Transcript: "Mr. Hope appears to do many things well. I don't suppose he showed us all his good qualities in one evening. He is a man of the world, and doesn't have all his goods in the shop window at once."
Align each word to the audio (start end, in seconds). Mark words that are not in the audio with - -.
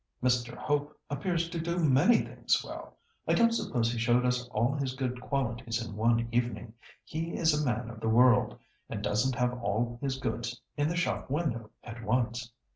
"Mr. 0.23 0.55
Hope 0.55 0.99
appears 1.11 1.47
to 1.51 1.59
do 1.61 1.77
many 1.77 2.21
things 2.23 2.59
well. 2.65 2.97
I 3.27 3.35
don't 3.35 3.53
suppose 3.53 3.91
he 3.93 3.99
showed 3.99 4.25
us 4.25 4.47
all 4.47 4.73
his 4.73 4.95
good 4.95 5.21
qualities 5.21 5.79
in 5.79 5.95
one 5.95 6.27
evening. 6.31 6.73
He 7.05 7.35
is 7.35 7.53
a 7.53 7.63
man 7.63 7.87
of 7.87 7.99
the 7.99 8.09
world, 8.09 8.57
and 8.89 9.03
doesn't 9.03 9.35
have 9.35 9.61
all 9.61 9.99
his 10.01 10.17
goods 10.17 10.59
in 10.75 10.87
the 10.89 10.95
shop 10.95 11.29
window 11.29 11.69
at 11.83 12.03
once." 12.03 12.51